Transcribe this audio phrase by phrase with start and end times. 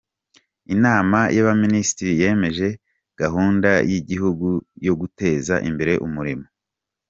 [0.73, 2.67] Inama y’Abaminisitiri yemeje
[3.21, 4.47] Gahunda y’Igihugu
[4.85, 6.45] yo Guteza imbere Umurimo.